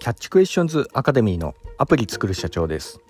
[0.00, 3.00] キャッチクエスチョンズアカデミーのアプリ作る社長です、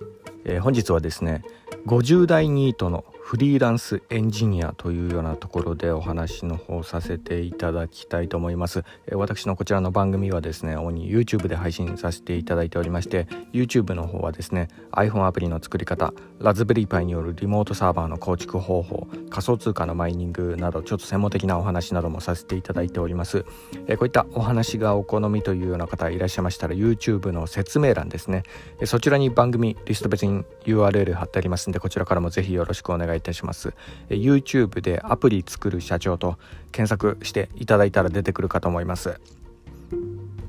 [0.43, 1.41] えー、本日はですね
[1.87, 23.45] 50代ニートのフリーランスエンジニアというようなところでお話の方させていただきたいと思います、え私のこちらの番組はですね主に YouTube で配信させていただいておりまして YouTube の方はですね iPhone アプリの作り方ラズベリーパイによるリモートサーバーの構築方法仮想通貨のマイニングなどちょっと専門的なお話などもさせていただいております、
[23.87, 28.43] えこういったお話がお好みというような方いらっしゃいましたら YouTube の説明欄ですね、
[28.81, 33.73] えそちらに番組リスト別に URL 貼ってありますんでこちらからもぜひよろしくお願いいたします。
[34.09, 36.37] YouTube でアプリ作る社長と
[36.71, 39.19] 検索していただいたら出てくるかと思います。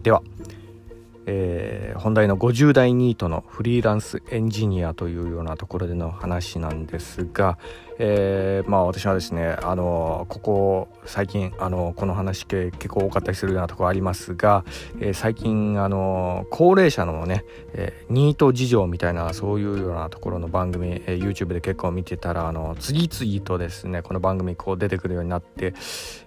[0.03, 0.23] では、
[1.27, 7.59] えー、本題の50代ニートのフリーランスエンジニアというようなところでの話なんですが、
[7.99, 14.65] えー、まあ私はですねあのここ最近あのこの話結構多かったりするようなところありますが、
[15.01, 17.45] えー、最近あの高齢者のね、
[17.75, 25.75] えー、ニート事情みたいなそういうようなところの番組、えー、YouTube で結構見てたらあの次々とですねこの番組こう出てくるようになって、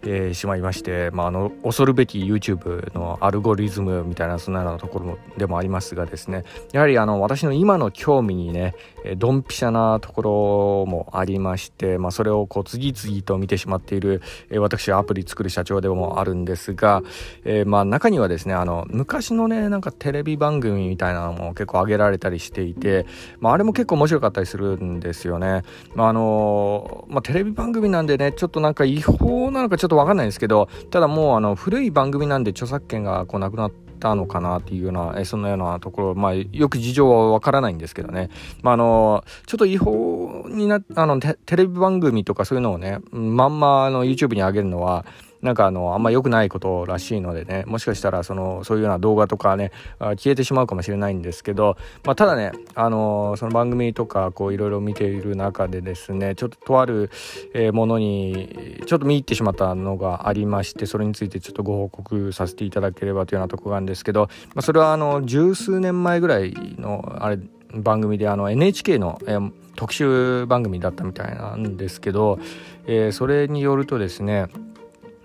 [0.04, 8.76] えー、しまいまして、まあ、あの恐るべき YouTube のアルゴリズムみたいなそんなようなとところでもありますがですねやはりあの私の今の興味にね
[9.18, 17.04] ドンピシャなところもありまして、まあ、それをこう次々と見てしまっている、え、私はアプリ作る社長でもあるんですが、
[17.44, 23.06] えー、まあ中にはですねあの昔のねなんかテレビ番組みたいなのも結構上げられたりしていて、
[23.40, 25.64] まあ、あれも結構面白かったりするんですよね。
[25.94, 38.30] まああのまあ、テレビ番組なんでねちょっとなんか違法なのかちょっと分かんないんですけどただもうあの古い番組なんで著作権がこうなくなってたのかなっていうような、えそんなようなところ、まあ、よく事情はわからないんですけどね。
[38.62, 45.06] まあ、あの、ちょっと違法にな、あのテ、テレビ番組とかそういうのをね、まんま、あの、YouTube に上げるのは、
[45.42, 57.12] なんかあのあんま良くないことらしいのでねもしかしたらそのそういうような動画とかね消えてしまうかもしれないんですけど、まあ、ただねあのその番組とかこういろいろ見ている中でですねちょっととある
[57.74, 67.40] ものにちょっと見入ってしまったのがありましてそれについてちょっとご報告させていただければというようなとこがあるんですけど、まあ、それはあの十数年前ぐらいのあれ
[67.74, 69.38] 番組であの NHK の、え
[69.76, 72.40] 特集番組だったみたいなんですけど、
[72.88, 74.48] えー、それによるとですね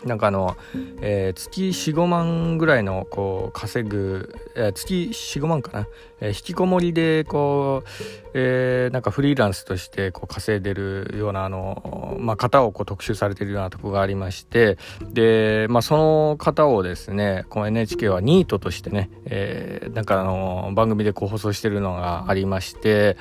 [0.05, 0.57] なんかあの、
[1.03, 5.87] えー、月45万ぐらいのこう稼ぐ、えー、月45万かな、
[6.21, 7.83] えー、引きこもりでこ
[8.30, 23.17] う、えー、なんかフリーランスとしてこう稼いでるようなあの、まあ、方をこう特集されてるようなとこがありましてで、まあ、その方をですねこの NHK はニートとしてね、えー、なんかあの番組でこう放送してるのがありまして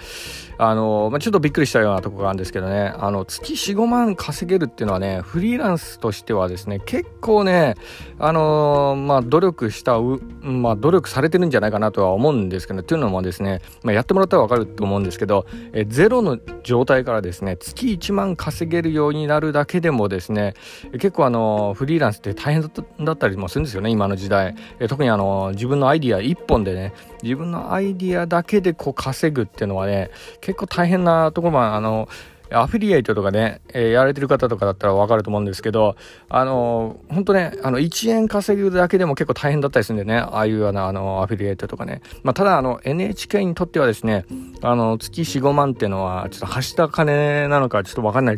[0.58, 7.76] あの、まあ、ちょっとびっくりしたようなとこがあるんですけどねあの月45万稼げるっていうのはねフリーランスとしてはですね結構ね
[8.20, 10.00] あのまあ努力した
[10.42, 20.54] まあ努力されてるんじゃないかなとは思うんですけど、ね、というのもですね、まあ、やってもらったらわかると思うんんですけど、えゼロの状態からですね、月1万稼げるようになるだけでもですね、
[20.94, 22.72] 結構あの、フリーランスって大変
[23.06, 24.56] だったりもするんですよね、今の時代。
[24.80, 26.94] え特にあの、自分のアイディア1本でね、
[27.24, 30.12] 自分のアイディアだけでこう稼ぐっていうのはね、
[30.42, 32.08] 結構大変なところも、あの、
[32.52, 35.96] アフィリエイトとかね、えー、やられてる方とかだったらわかると思うんですけど、
[36.30, 42.02] あのー、本当ね、あの、1円稼ぐだけでも結構大変だったりするんでね、ああいうような、あの、アフィリエイトとかね。
[42.24, 44.26] まあ、ただ、あの、NHK にとってはですね、
[44.62, 48.38] あの、月4、5万っていうのは、ちょっとはした金なのかちょっとわかんない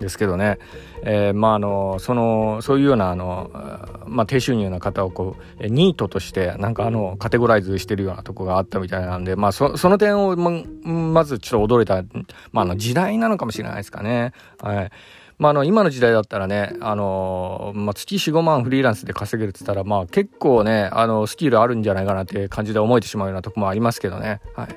[0.00, 0.58] ですけどね、
[1.02, 3.50] えー、まああのそのそういうようなあの、
[4.06, 10.50] まあ、低収入な方をこうニートとしてなんかあのカテゴライズしてるようなとこがあったみたいなんで、まあそ、その点をま
[10.84, 12.02] まずちょっと驚いた、
[12.52, 14.32] まあ、あの時代なのかもしれないですかね。
[14.60, 14.90] はい
[15.40, 24.68] まあ、あの今の時代だったらね、あのまあ、月45万フリーランスで稼げるって言ったら、まあ、結構ねあのスキルあるんじゃないかなって感じで思えてしまうようなとこもありますけどね、はい。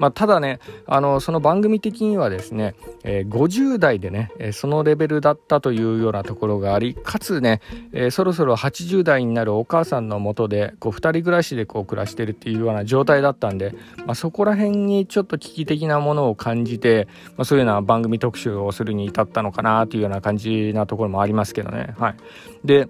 [0.00, 2.74] まあ、ただねあのその番組的にはですね、
[3.04, 7.60] えー、50代でねえそのレベルだったというようなところがありかつね、
[7.92, 17.06] えー、そろそろ80代になるお母さんのもとでこう2人暮らしでこう暮らしてるっていうような状態だったんで、まあ、そこら辺にちょっと危機的なものを感じて、
[17.36, 21.94] まあ、そういうような番組特集をするに至ったのかなというような感じなところもありますけどね。
[21.98, 22.16] はい。
[22.64, 22.88] で、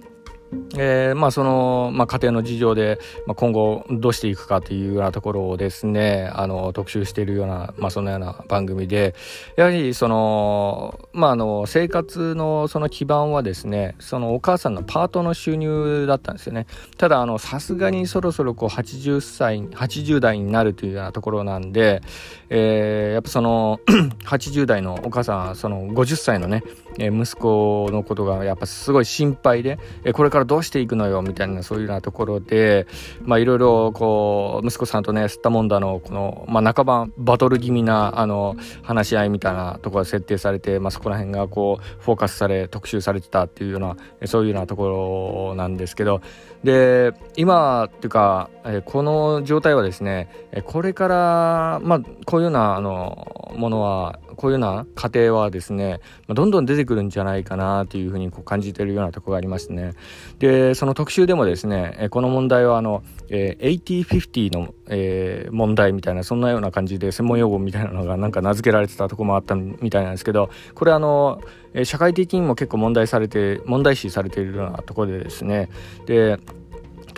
[0.77, 9.15] えー、まあその、まあ、家庭の事情で、まあ、今後どうしていくかというようなところをですねあの特集しているような、まあ、そんなような番組で
[9.57, 16.67] やはりその,、まあ、あの生活のその基盤はですねそのお母さんのパートの収入だったんですよね。
[16.97, 22.01] たださすがにそろそろこう80歳80代になるというようなところなんで、
[22.49, 23.81] えー、やっぱその
[24.25, 26.63] 80代のお母さんその50歳のね
[26.99, 29.79] 息子のことがやっぱすごい心配で、
[30.13, 32.87] これからからどうしていくのよみたいなそういうようなところで
[33.27, 43.97] いろいろこう息子さんとね吸ったもんだのこの、まあ、半ばバトル気味なあの話し合いみたいなところが設定されて、まあ、そこら辺がこうフォーカスされ特集されてたっていうような
[44.27, 46.21] そういうようなところなんですけど
[46.63, 48.51] で今っていうか、
[48.85, 50.29] この状態はですね
[50.65, 59.95] これからまあこういうようなあのものはこういうような過程はですねどんどん出てくるんじゃないかなというふうにこう感じているようなとこがありますね。
[60.39, 71.41] でその特集でもですねこの問題はあの、えー、8050の、え、問題みたいなそんなような感じで専門用語みたいなのがなんか名付けられてたとこもあったみたいなんですけどこれあの
[71.85, 75.69] 社会的にも結構問題されて問題視されているようなとこでですね
[76.07, 76.39] で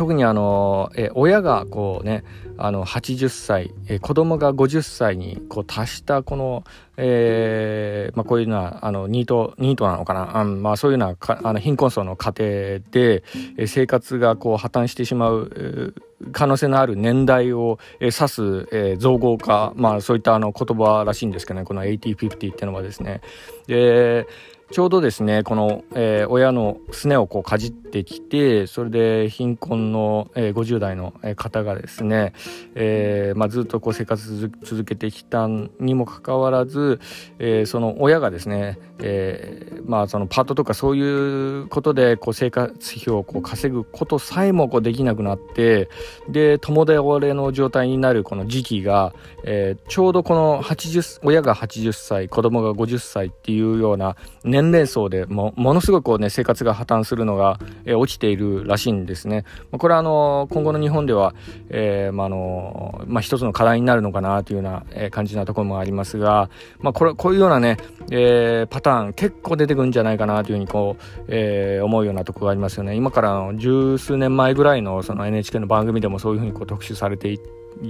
[0.00, 2.24] 特にあの、え親がこうね
[2.56, 6.64] あの80歳、え子供が50歳にこう達したこの、
[6.96, 12.48] えーまあ、こういうのはあのニートニートなのかな、うんまあ、そういうのはあの貧困層の家庭
[12.90, 13.24] で、
[13.58, 15.92] え生活がこう破綻してしまう、
[16.32, 23.20] 可能性のある年代を、指す、え、造語化、まあ、そういったあの言葉らしいんですけどねこの8050っていうのはですね。
[23.66, 24.26] で
[24.70, 32.34] ちょうどですねこの、えー、親のすねをこうかじってきてそれで貧困の、えー、50代の方がですね、
[32.76, 37.00] えーまあ、ずっとこう生活続けてきたにもかかわらず、
[37.40, 45.88] えー、その親がですね、えーまあ、そのパートとかそういうことでこう生活費をこう稼ぐことさえもこうできなくなって
[46.28, 49.12] で共倒れの状態になるこの時期が、
[49.42, 54.14] えー、ちょうどこの80親が80歳子供が50歳っていうような
[54.44, 59.44] 年年齢層でもものすごくこう、ね、生活が破綻するのが、えー、起きているらしいんですね。
[59.72, 61.34] これはあの今後の日本では、
[61.70, 67.78] えーまあのまあ、一つの課題になるのかなというような、えー、感じなところもありますが、まあ、これこういうようなね、
[68.10, 72.94] えー、パターン結構出てくるんじゃないかなというふうにこう、えー、思うようなところがありますよね。
[72.94, 77.38] 今からの十数年前ぐらいのその NHK の番組でもそういうふうにこう特集されてい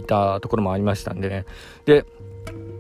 [0.06, 1.46] たところもありましたんでね。
[1.84, 2.04] で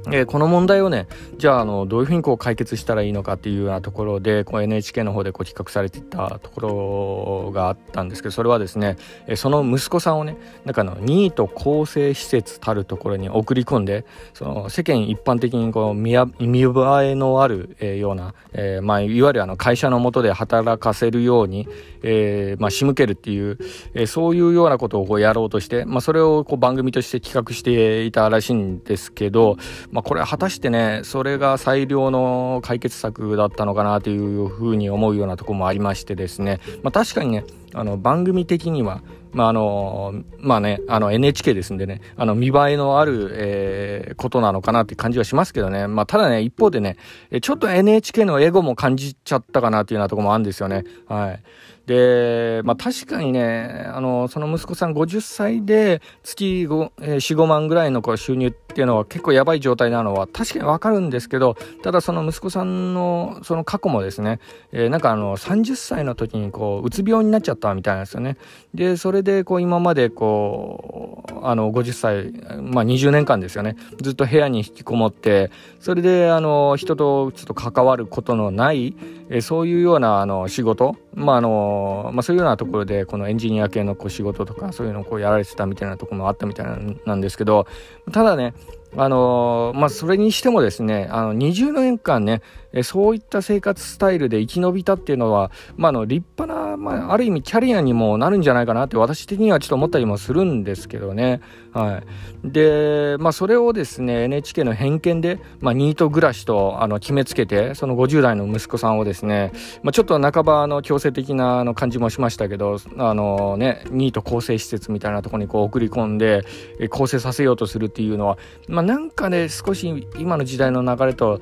[0.06, 1.06] えー、この問題をね
[1.36, 21.68] じゃああのどういうふうにこう解決したらいいのかっていうようなところでこう NHK の方でこう企画されていたところがあったんですけどそれはですね、え、その息子さんをねなんかのニート更生施設たるところに送り込んでその世間一般的にこう見見栄えのある、え、ような、えーまあ、いわゆるあの会社の下で働かせるように、
[22.02, 23.58] えーまあ、仕向けるっていう、
[23.94, 29.56] え、そういうようなことをこうやろうとして、まあ、それをこう番組として企画していたらしいんですけど
[29.90, 37.44] まあ、これは果たしてねそれが最良の解決策だったのかなというふうに思うようなところもありましてですね、まあ、確かにね
[37.74, 39.02] あの番組的には
[39.32, 45.86] まああのまあね、あの NHK ですんでね、あの見栄えのある、えー、ことなのかなって感じはしますけどね。
[45.86, 46.96] まあただね、一方でね、
[47.40, 50.84] ちょっと NHK のエゴも感じちゃったかなっていうようなところもあるんですよね。
[51.06, 51.42] はい。
[51.90, 64.38] で、まあ確かにね、あの、その息子さん50歳で月5、え、4、5万ぐらいのこう収入っていうのは結構やばい状態なのは確かにわかるんですけど、ただその息子さんのその過去もですね、
[64.70, 68.36] えー、なんかあの30歳の時にこう、うつ病になっちゃったみたいなんですよね。
[68.72, 72.32] で、それでこう今までこう、あの50歳、
[72.62, 75.50] まあ20年間ですよね、ずっと部屋に引きこもって、
[75.80, 78.94] それであの人とちょっと関わることのない、
[79.28, 86.66] えそういうようなあの仕事、まああのまあ、そういうようなところでこのエンジニア系のこう仕事とかそういうのをこうやられてたみたいなところもあったみたい
[87.04, 87.66] なんですけど
[88.12, 88.54] ただね
[88.96, 101.40] あのまあ、それにしてもですね、あの、20年間ね、えそういった生活スタイルで生き延びたっていうのは、まあ、の、立派な、まあ、ある意味キャリアにもなるんじゃないかなって私的にはちょっと思ったりもするんですけどね。
[101.72, 102.02] は
[102.44, 102.48] い。
[102.48, 116.42] で、まあ、それをですね、NHK の偏見で、まあ、ニート暮らしと、あの、決めつけて、その50代の息子さんをですね、まあ、ちょっと半ば、あの、強制的な、あの、感じもしましたけど、あのね、ニート更生施設みたいなとこにこう送り込んで、
[116.78, 121.40] え更生させようとするっていうのは、まあ、なんかね少し今の時代の流れと、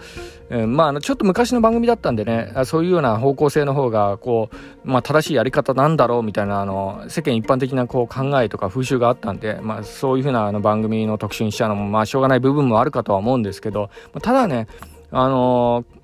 [0.50, 13.90] えー、まあちょっとっと昔の番組だったんでねそういうような方向性の方がこう、まあ、正しいやり方なんだろうみたいなあの世間一般的なこう考えとか風習があったんで、まあ、そういうふうなあの番組の特集にしちゃうのもまあしょうがない部分もあるかとは思うんですけど
[14.22, 14.68] ただね
[15.10, 15.98] あのー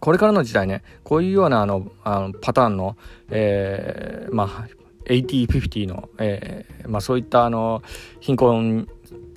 [0.00, 2.94] これからの時代ねこういうようなあのあのパターンの、
[3.30, 4.68] えー、まあ
[5.06, 7.82] 8050の、えーまあ、そういったあの
[8.20, 8.86] 貧困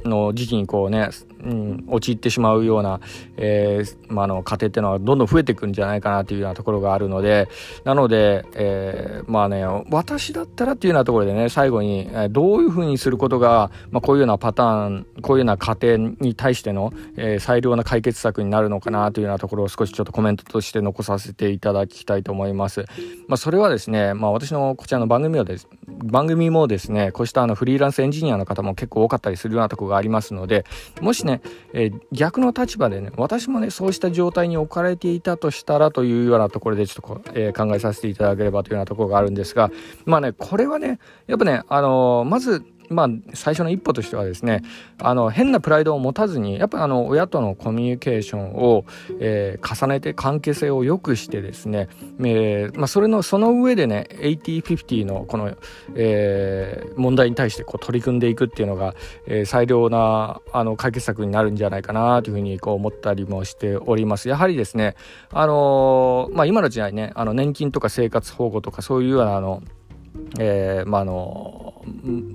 [0.03, 1.09] の時期にこうね
[1.43, 2.99] うん、陥ってしまうような、
[3.37, 7.47] えーまあ、の家庭っていうのはどんどん増えていくんじゃないかなというようなところがあるので
[7.83, 22.85] なので、えー、まあね私だったらっていうようなところでね最後に、え、どういうふうにすることが、まあ、こういうようなパターンこういうような家庭に対しての、えー、最良な解決策になるのかなというようなところを少しちょっとコメントとして残させていただきたいと思います。
[23.27, 30.65] まあ、それはですね、まあ、私のこちらの番組をです番組もですねこうしたあのフリーランスエンジニアの方も結構多かったりするようなところがありますので
[31.01, 31.41] もしね、
[31.73, 39.69] えー、逆の立場でね私もねそうした状態に置かれていたとしたらというようなところでちょっとこ、えー、考えさせていただければというようなところがあるんですが
[40.05, 44.61] まあねこれはねやっぱねあのー、まずまあ、最初の一歩としてはですね
[44.99, 48.85] あの変なプライドを持たずにやっぱあの親とのコミュニケーションを、
[49.19, 51.89] えー、重ねて関係性を良くしてですね、
[52.19, 55.55] えーまあ、それのその上でね8050のこの、
[55.95, 58.95] えー、問題に対してこう取り組んでいくっていうのが、
[59.27, 64.29] えー、最良なあの解決策になるんじゃないかなというふうにこう思ったりもしております。
[64.29, 64.95] やはりですね、
[65.31, 69.61] あのー、まあ、今の時代ねあの年金とか生活保護とかそういうようなあの
[70.39, 71.56] えー、まああの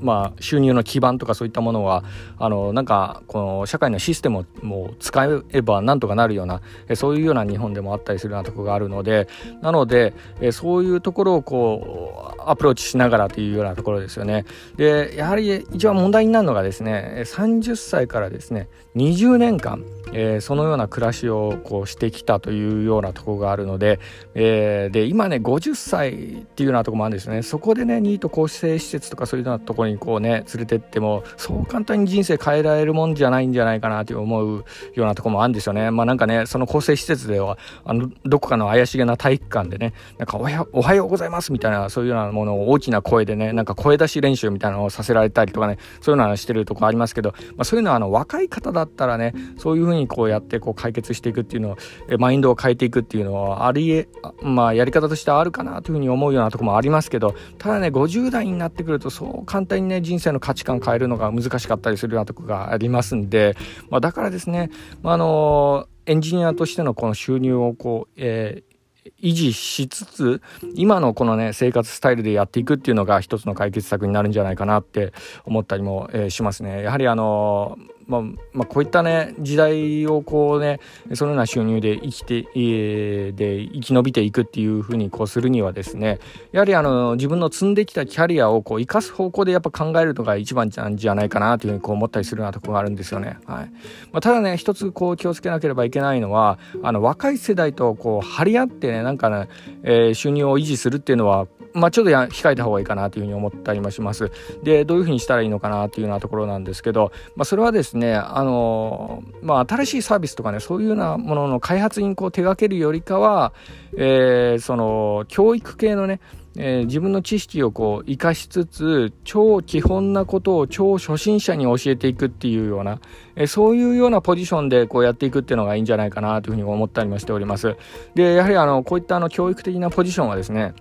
[0.01, 2.05] まあ、収入の基盤とかそういったものは
[2.39, 6.61] あのなんかこの社会のシステムをもう使えばなんとかなるような
[6.95, 9.29] そういうような日本でもあったりするようなところがあるので
[9.61, 10.15] なので
[10.53, 14.45] そういうところをこうアプローチしながらというようなところですよね。
[14.77, 23.99] でやはり一番問題になるのがですね30歳からですね20年間えー、そのような暮らしをこうしてきたというようなところがあるので,、
[24.35, 35.91] えー、で今ね50歳っていうようなところもあるんですよねそこでねニート更生施設とかそういうようなところにこうね連れてってもそう簡単に人生変えられるもんじゃないんじゃないかなと思うようなとこもあるんですよね。
[35.91, 51.77] まあなんかねその更生施設ではあのどこかの怪しげな体育館でねなんかおはおはようございますみたいなそういうようなものを大きな声でねなんか声出し練習みたいなのをさせられたりとかねそういうのはしてるとこありますけど、まあ、そういうのはあの若い方だったらねそういうふうにこうやってこう解決していくっていうのを
[52.19, 54.09] マインドを変えていくっていうのはありえ
[54.43, 63.57] まあやり方としてはあるかなというふうに思うようなとこもありますけどただね50代になってくるとそう簡単にね人生の価値観変えるのが難しかったりするようなとこがありますんで、
[63.91, 64.71] まあ、だからですね、
[65.03, 68.73] まあ、のエンジニアとしてのこの収入をこう、えー
[69.21, 70.43] 維持しつつ
[70.75, 75.13] 今のこのね生活スタイルでやっていくっていうのが一つの解決策になるんじゃないかなって
[75.45, 76.83] 思ったりも、えー、しますね。
[76.83, 77.79] やはりあの
[78.13, 80.81] まあ、まあ、こういったね時代をこうね
[81.15, 86.19] そのような収入で生きて、えで生き延びていくっていうふうにこうするにはですね
[86.53, 93.39] やはりあの自分の積んできたキャリアをこう生かす方向でやっぱ考えるのが一番なんじゃないかなというふうにこう思ったりするようなところがあるんですよね。
[93.47, 93.71] はい
[94.13, 99.49] まあ、ただね一つこう気をつけなければいけないのはあの若い世代とこう張り合ってねなんかね、
[99.83, 104.31] えー、収入を維持するっていうのはまあ、ちょっとや控えた方がいいかなというふうに思ったりもします。
[104.63, 113.53] でどういうふうにしたらいいのかなというようなところなんですけど、まあ、それはですねあの、まあ、新しいサービスとかねそういうようなものの開発にこう手掛けるよりかは、
[113.97, 116.21] えー、その教育系のね
[116.57, 123.01] えー、自分の知識をこう生かしつつ超基本なことを超初心者に教えていくっていうような、
[123.37, 127.77] えー、そういうようなポジションでこうやっていくっていうのがいいんじゃないかなというふうに思ったりもしております。
[128.15, 130.75] でやはりあのこういったあの教育的なポジションはですね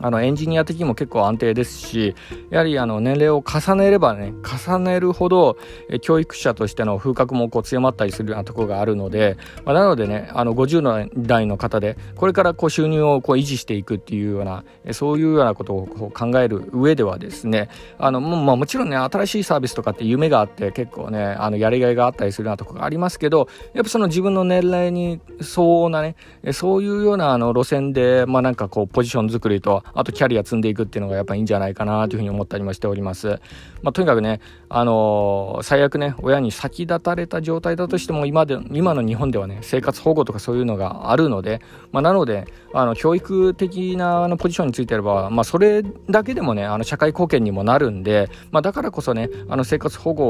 [0.00, 2.14] あのエンジニア的にも結構安定ですし
[2.50, 5.56] やはりあの年齢を重ねればね重ねるほど
[6.02, 26.16] 教育者としての風格もこう強まったりするようなところがあるので、まあ、なのでねあの50代の方でこれからこう収入をこう維持していくっていうようなそういうようなことをこう考える上ではですねあのも,、まあ、もちろんね新しいサービスとかって夢があって結構ねあのやりがいがあったりするようなところがありますけどやっぱその自分の年齢に相応なね
[26.52, 33.40] そういうようなあの路線でまあなんかこうポジション作りとあとキャリア積んでいくっていうのがやっぱいいんじゃないかなというふうに思ったりもしております。
[33.82, 41.60] まあ、とにかくね、あのー、最悪ね、親に先立たれた状態だとしても今で、今の日本ではね、生活保護とかそういうのがあるので、
[41.92, 50.24] まあ、なので、あの、教育的なあのポジションについてれば、まあ、それだけでもね、あの、社会貢献にもなるんで、まあ、だからこそね、あの、生活保護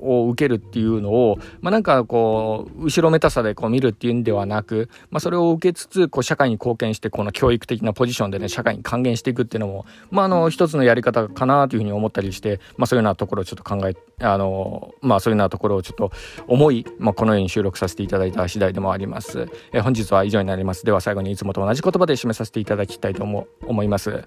[0.00, 16.12] を受けるっていうのを、まあ、なんかこう、後ろめたさでこう見るっていうんではなく、まあ、それを受けつつ、こう、社会に貢献して、この教育的なポジションでね、社会に還還元していくっていうのも、まあ、あの、一つのやり方かなというふうに思ったりして、まあ、そういうようなところをちょっと考え、あの、まあ、そういうようなところをちょっと
[16.46, 19.48] 思い、まあ、このように収録させていただいた次第でもあります。
[19.72, 20.84] え本日は以上になります。
[20.84, 24.24] では最後にいつもと同じ言葉で締めさせていただきたいと思思います。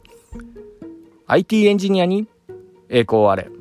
[1.28, 2.28] IT エンジニアに
[2.90, 3.61] 栄光あれ。